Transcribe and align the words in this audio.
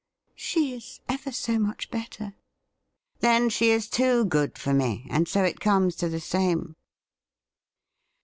* 0.25 0.33
She 0.35 0.73
is 0.73 0.99
ever 1.07 1.31
so 1.31 1.59
much 1.59 1.91
better.'' 1.91 2.33
Then, 3.19 3.49
she 3.51 3.69
is 3.69 3.87
too 3.87 4.25
good 4.25 4.57
for 4.57 4.73
me, 4.73 5.05
and 5.11 5.27
so 5.27 5.43
it 5.43 5.59
comes 5.59 5.95
to 5.97 6.09
the 6.09 6.19
same.' 6.19 6.75